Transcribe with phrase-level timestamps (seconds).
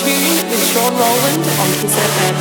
[0.00, 2.36] Tune with Shaun Rowland on Kiss FM.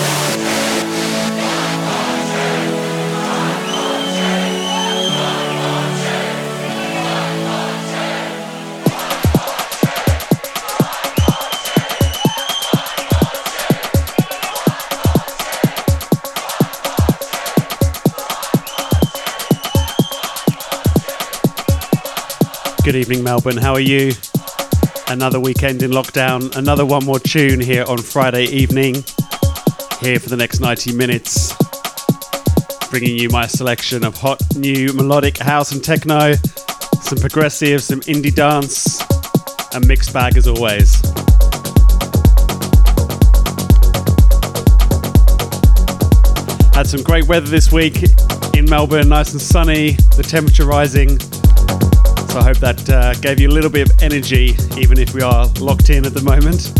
[22.83, 23.57] Good evening, Melbourne.
[23.57, 24.13] How are you?
[25.11, 28.95] Another weekend in lockdown, another one more tune here on Friday evening.
[29.99, 31.53] Here for the next 90 minutes,
[32.89, 36.35] bringing you my selection of hot new melodic house and techno,
[37.01, 39.01] some progressive, some indie dance,
[39.75, 41.01] a mixed bag as always.
[46.73, 48.01] Had some great weather this week
[48.55, 51.19] in Melbourne, nice and sunny, the temperature rising.
[52.31, 55.21] So I hope that uh, gave you a little bit of energy, even if we
[55.21, 56.71] are locked in at the moment.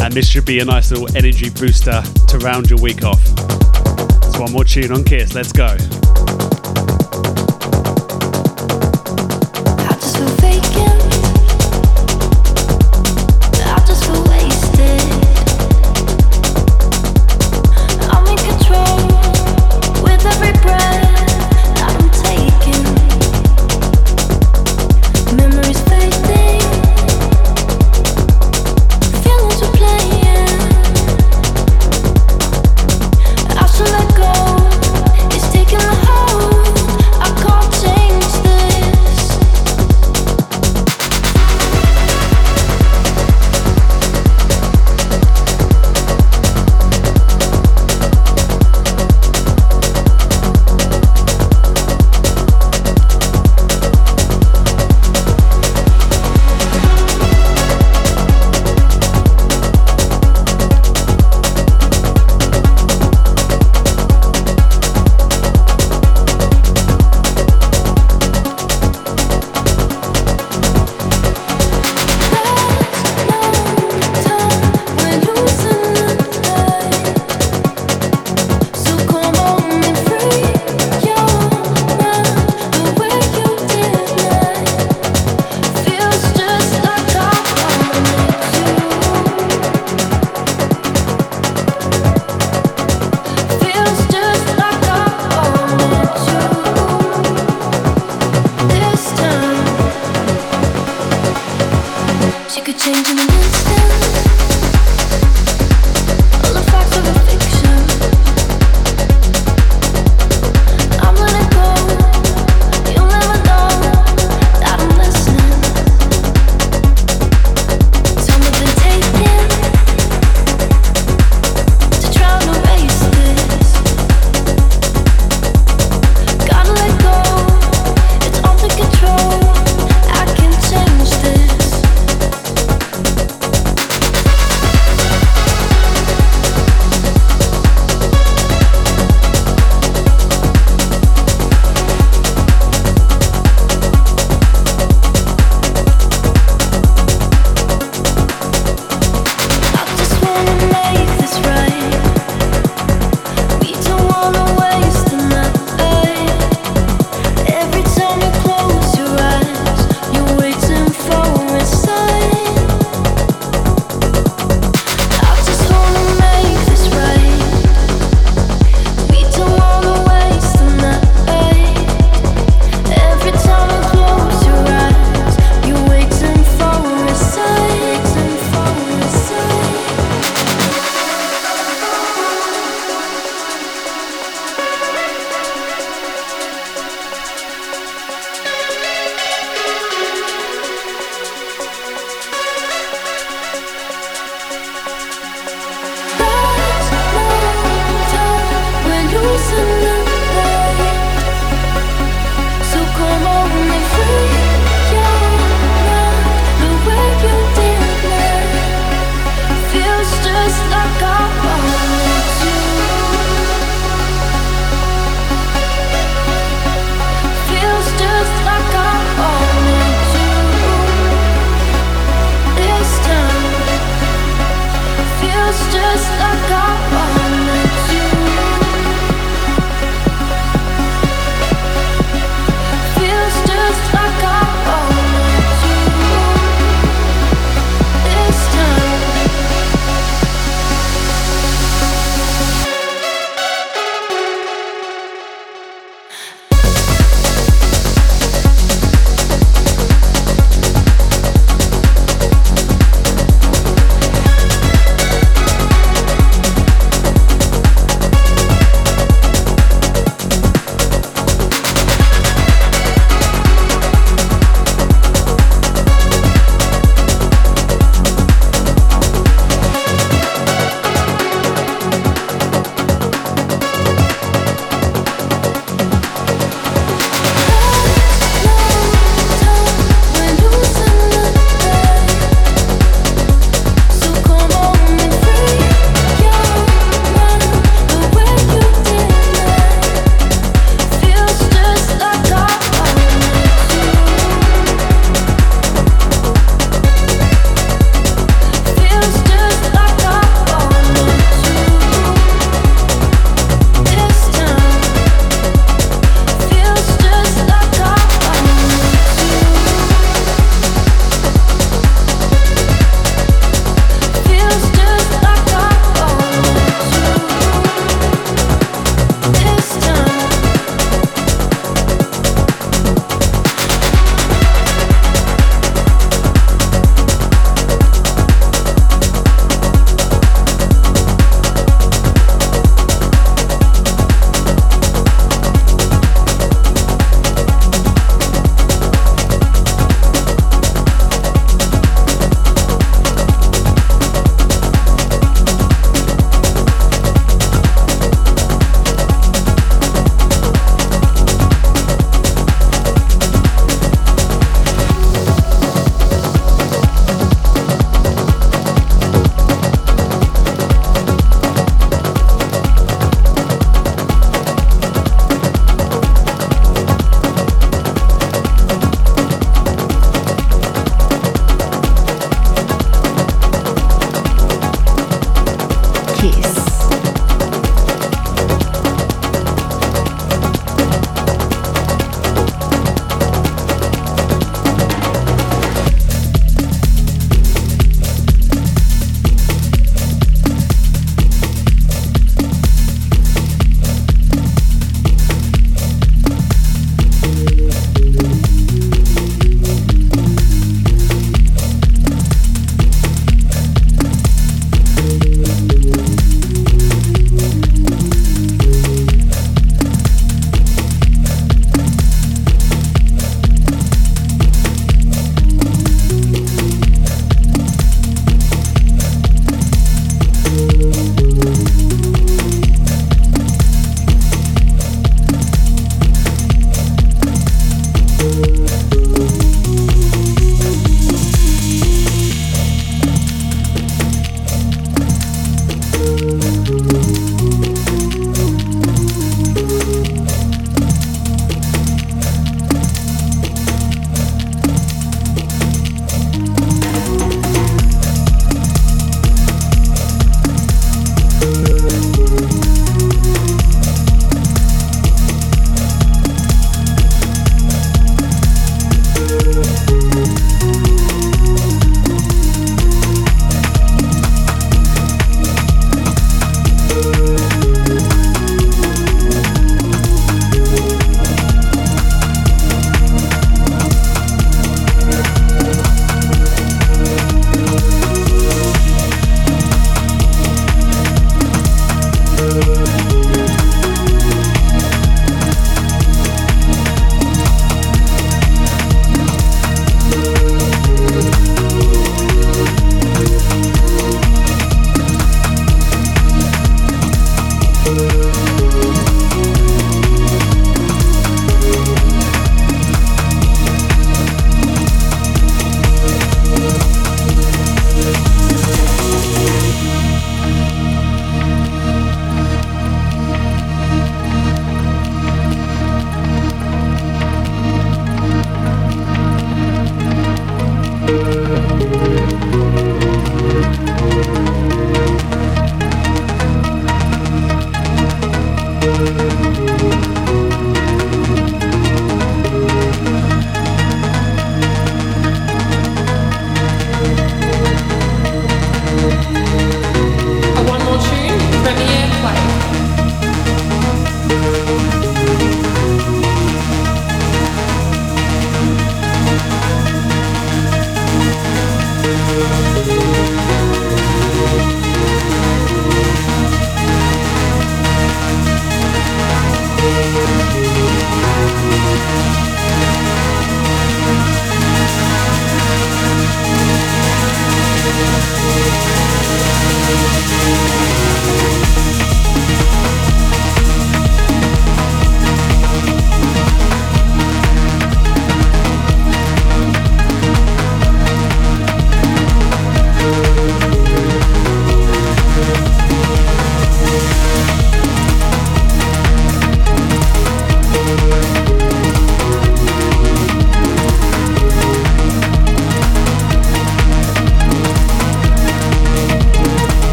[0.00, 3.20] And this should be a nice little energy booster to round your week off.
[4.32, 5.76] So one more tune on Kiss, let's go.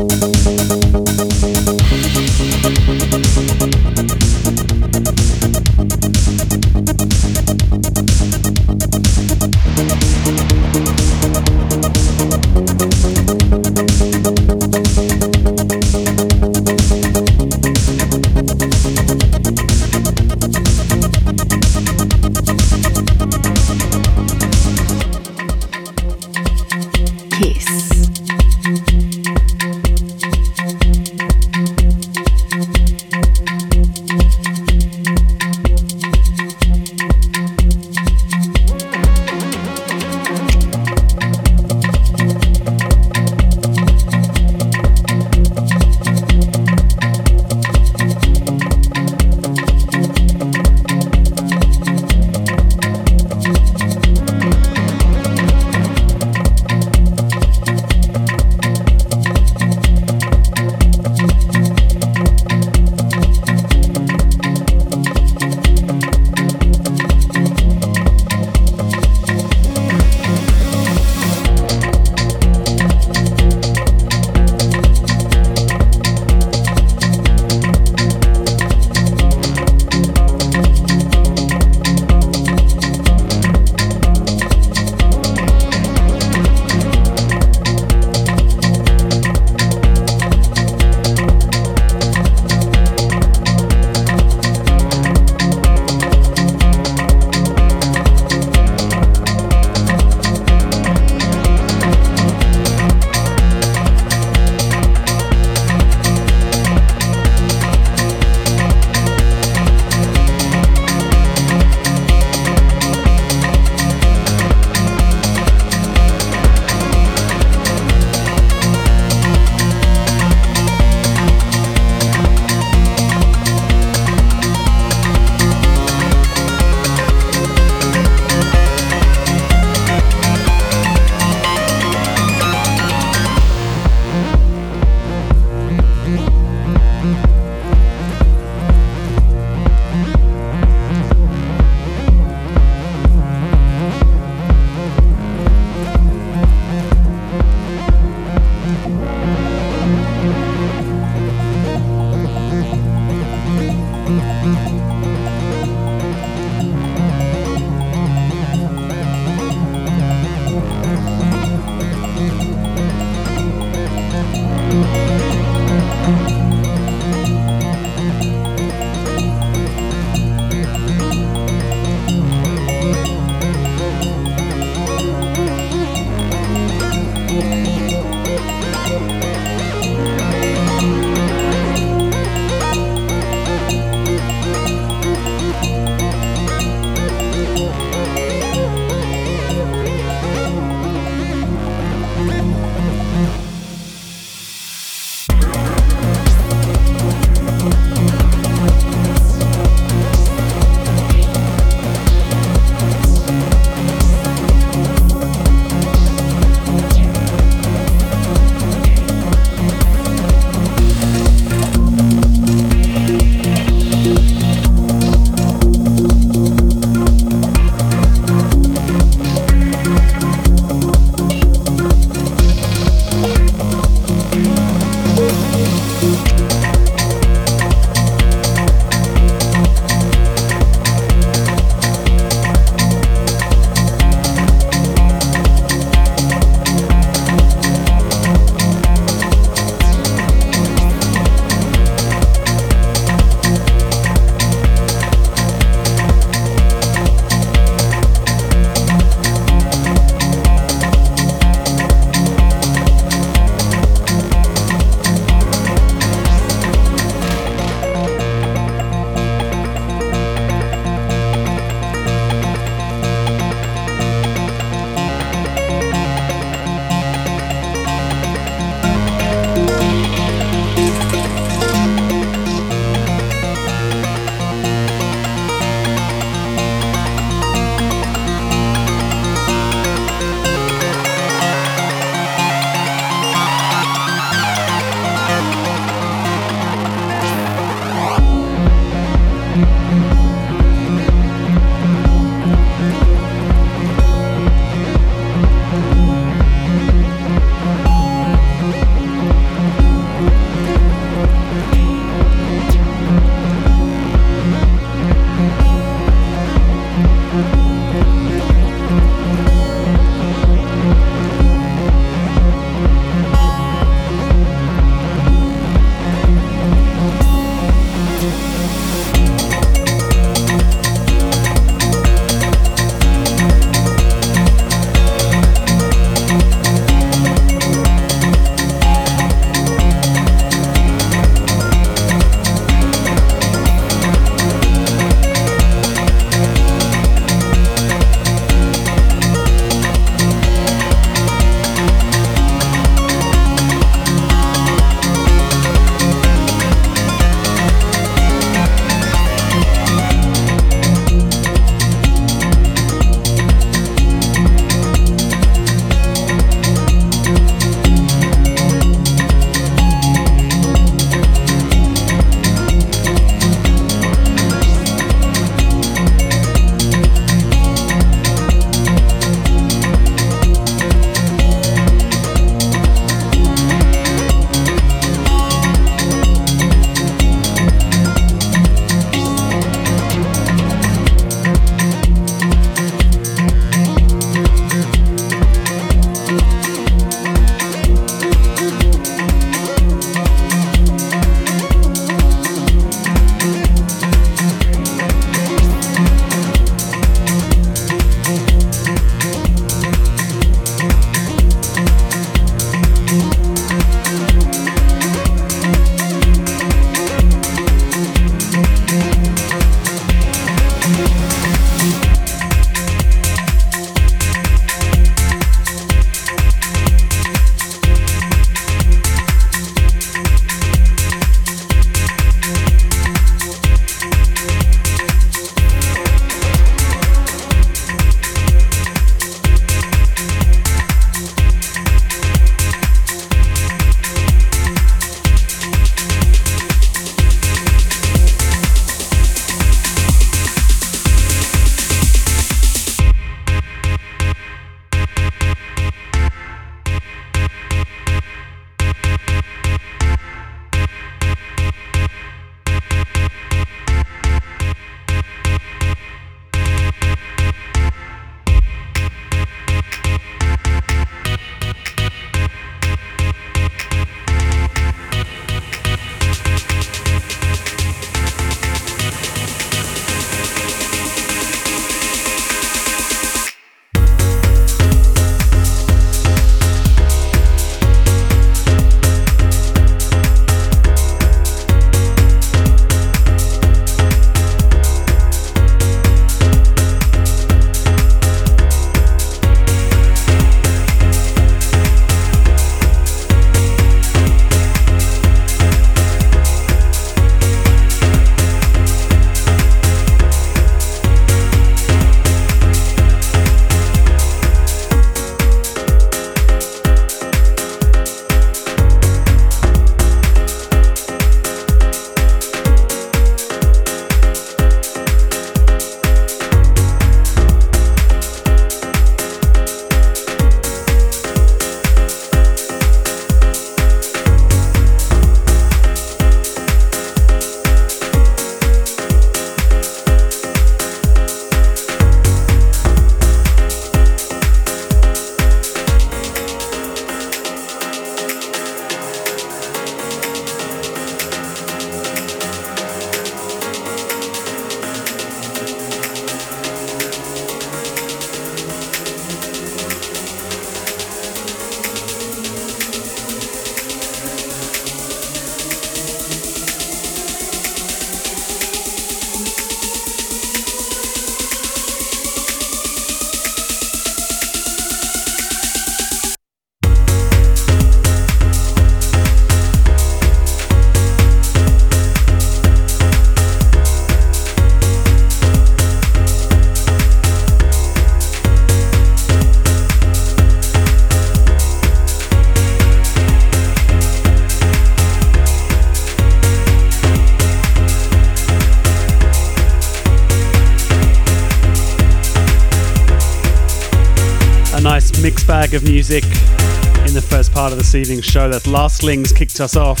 [595.66, 598.48] Bag of music in the first part of this evening's show.
[598.48, 600.00] That Last Slings kicked us off.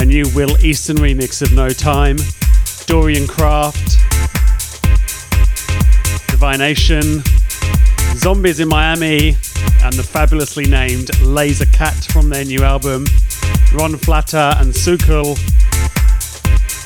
[0.00, 2.16] A new Will Easton remix of No Time.
[2.86, 3.98] Dorian Craft,
[6.30, 7.22] Divination.
[8.16, 9.36] Zombies in Miami.
[9.84, 13.04] And the fabulously named Laser Cat from their new album.
[13.74, 15.36] Ron Flatter and Sukul.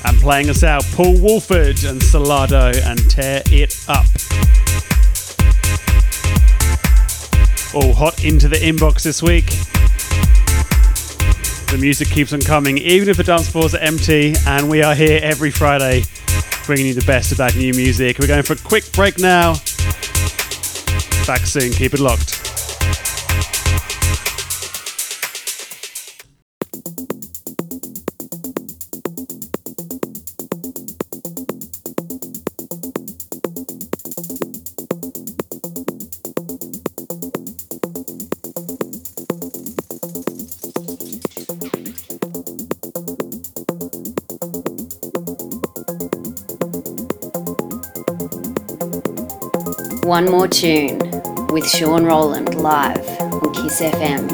[0.05, 4.07] And playing us out, Paul Woolford and Salado and Tear It Up.
[7.73, 9.47] All hot into the inbox this week.
[11.71, 14.95] The music keeps on coming, even if the dance floors are empty, and we are
[14.95, 16.03] here every Friday
[16.67, 18.19] bringing you the best of that new music.
[18.19, 19.55] We're going for a quick break now.
[21.27, 22.40] Back soon, keep it locked.
[50.21, 50.99] One More Tune
[51.49, 54.29] with Shaun Rowland live on Kiss FM.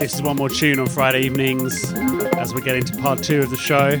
[0.00, 1.92] This is one more tune on Friday evenings
[2.38, 4.00] as we get into part two of the show.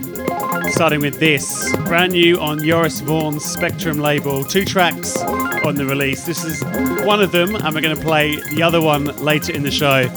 [0.72, 4.42] Starting with this, brand new on Joris Voorn's Spectrum label.
[4.44, 6.24] Two tracks on the release.
[6.24, 6.64] This is
[7.04, 10.08] one of them, and we're going to play the other one later in the show.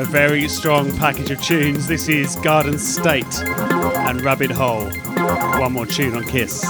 [0.00, 1.86] A very strong package of tunes.
[1.86, 4.86] This is Garden State and Rabbit Hole.
[5.60, 6.64] One more tune on Kiss.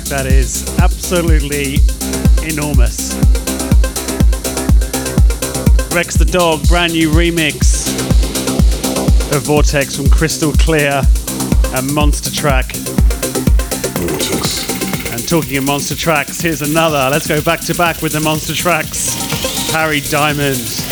[0.00, 0.78] Track that is.
[0.78, 1.78] Absolutely
[2.46, 3.14] enormous.
[5.92, 7.88] Rex the Dog, brand new remix
[9.34, 11.02] of Vortex from Crystal Clear
[11.74, 12.72] and Monster Track.
[13.96, 15.10] Vortex.
[15.10, 17.08] And talking of Monster Tracks, here's another.
[17.10, 19.14] Let's go back to back with the Monster Tracks.
[19.72, 20.87] Harry Diamond.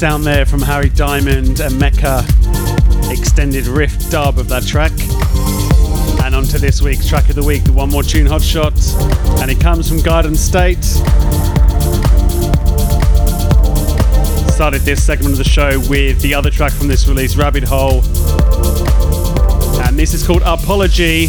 [0.00, 2.24] Sound there from Harry Diamond and Mecca.
[3.10, 4.92] Extended riff dub of that track.
[6.24, 8.72] And on to this week's track of the week, the One More Tune Hot Shot.
[9.42, 10.82] And it comes from Garden State.
[14.54, 18.02] Started this segment of the show with the other track from this release, Rabbit Hole.
[19.84, 21.24] And this is called Apology.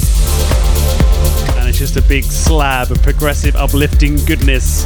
[1.57, 4.85] And it's just a big slab of progressive, uplifting goodness.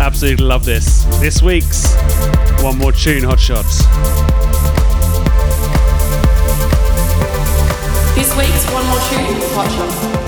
[0.00, 1.04] Absolutely love this.
[1.20, 1.94] This week's
[2.62, 3.78] One More Tune Hot Shots.
[8.14, 10.23] This week's One More Tune Hot Shot.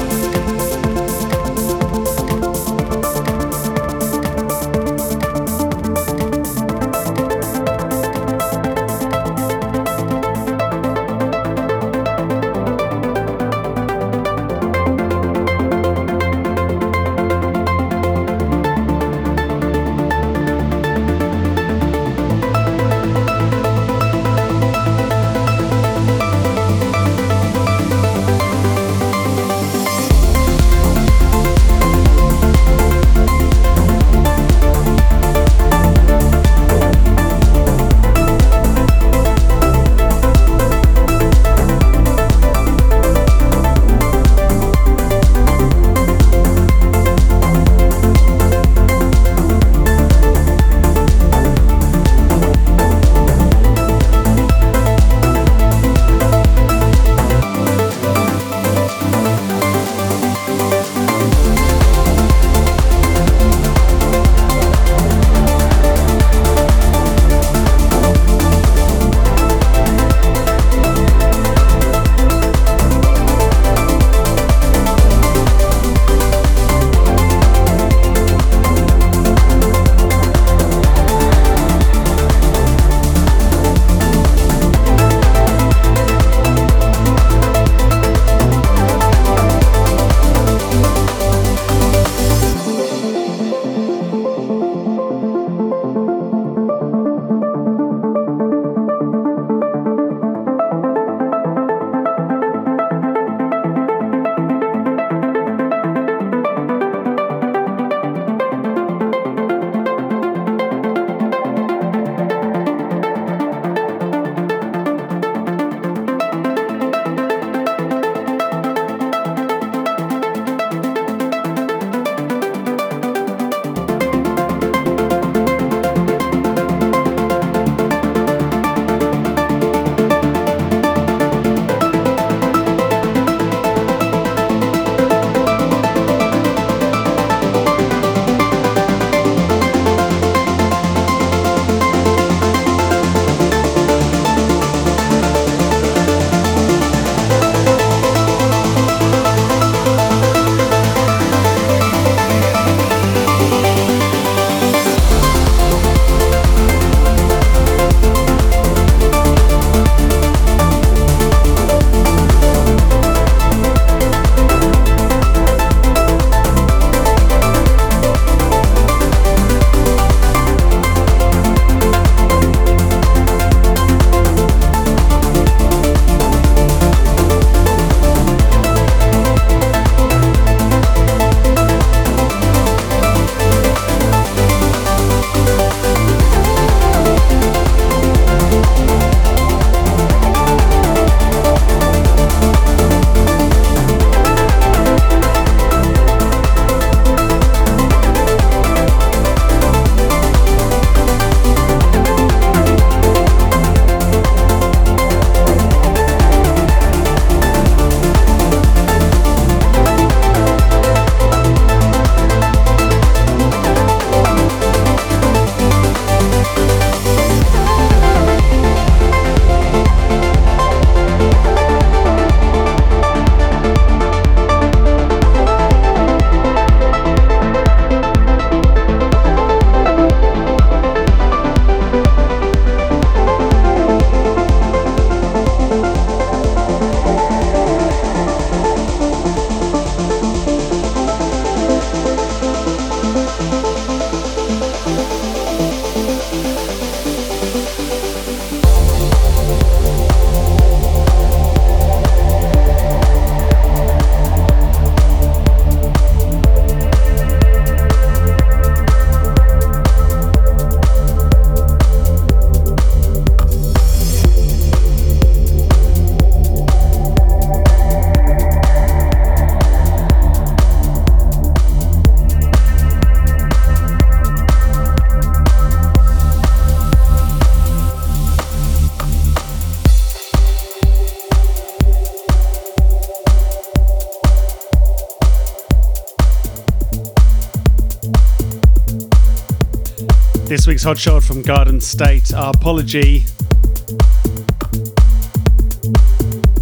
[290.66, 292.34] Week's hot shot from Garden State.
[292.34, 293.24] Our apology.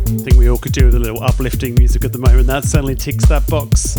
[0.07, 2.47] I think we all could do with a little uplifting music at the moment.
[2.47, 3.97] That certainly ticks that box.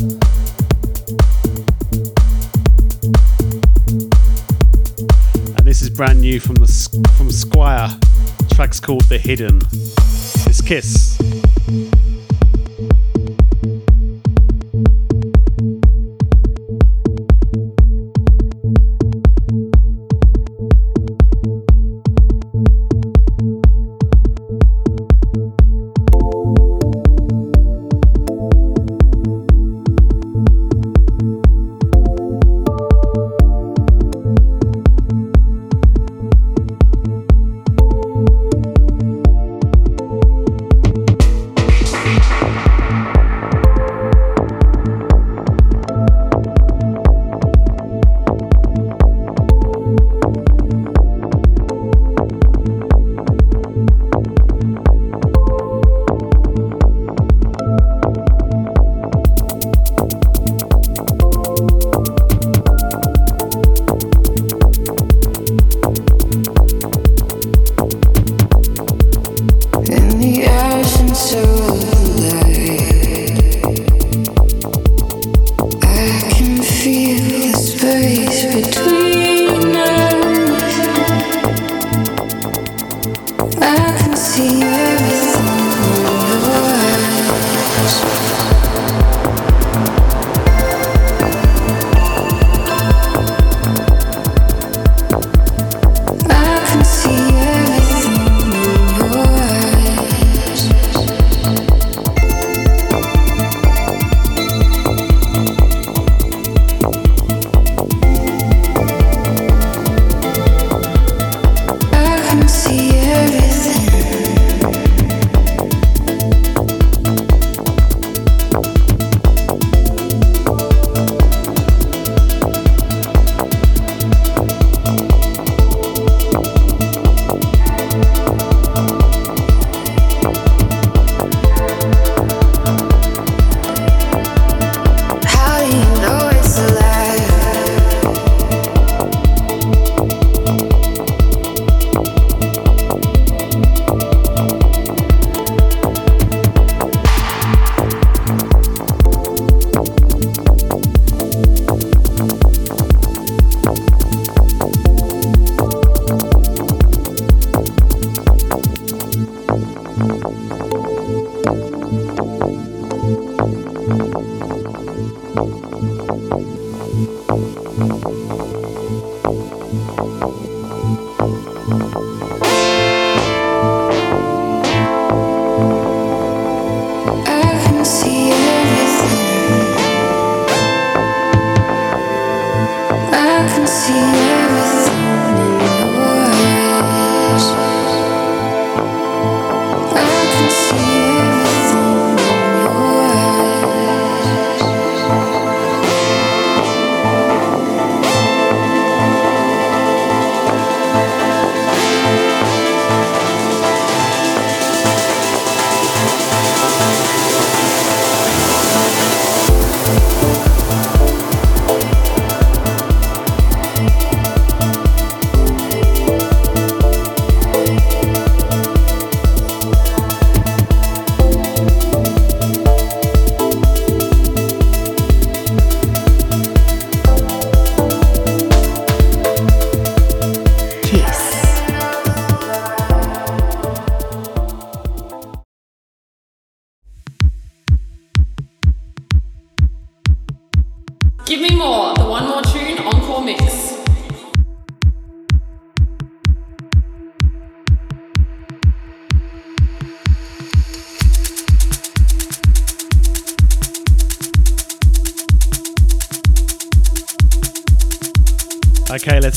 [5.57, 6.67] And this is brand new from the
[7.17, 7.87] from Squire.
[7.87, 9.59] The track's called The Hidden.
[10.45, 11.24] This Kiss.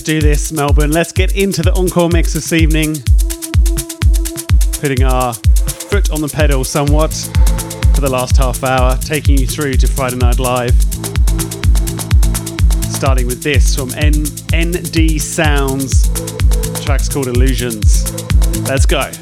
[0.08, 0.90] Do this, Melbourne.
[0.90, 2.94] Let's get into the encore mix this evening.
[4.80, 7.12] Putting our foot on the pedal somewhat
[7.94, 10.72] for the last half hour, taking you through to Friday Night Live.
[12.90, 16.08] Starting with this from N- ND Sounds.
[16.08, 18.10] The track's called Illusions.
[18.66, 19.12] Let's go.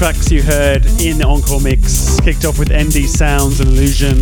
[0.00, 2.18] Tracks you heard in the Encore mix.
[2.20, 4.16] Kicked off with ND Sounds and Illusion,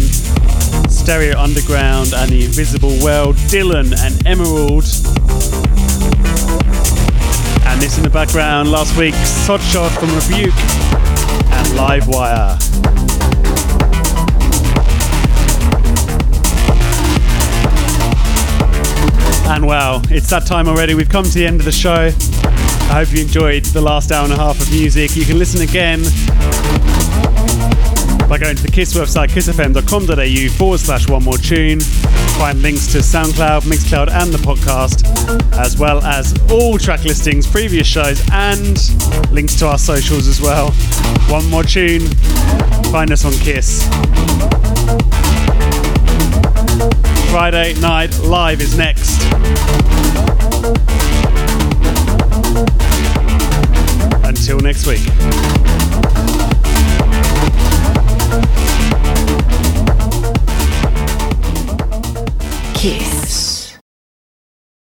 [0.90, 4.82] Stereo Underground and The Invisible World, Dylan and Emerald.
[7.64, 10.52] And this in the background, last week's Hot Shot from Rebuke
[11.54, 12.58] and Livewire.
[19.48, 20.94] And wow, it's that time already.
[20.94, 22.10] We've come to the end of the show.
[22.88, 25.14] I hope you enjoyed the last hour and a half of music.
[25.14, 26.00] You can listen again
[28.28, 31.80] by going to the KISS website, kissfm.com.au forward slash one more tune.
[31.80, 35.04] Find links to SoundCloud, Mixcloud, and the podcast,
[35.58, 38.78] as well as all track listings, previous shows, and
[39.30, 40.70] links to our socials as well.
[41.28, 42.06] One more tune.
[42.90, 43.86] Find us on KISS.
[47.30, 50.47] Friday night live is next.
[54.48, 55.04] until next week.
[62.74, 63.17] Kiss.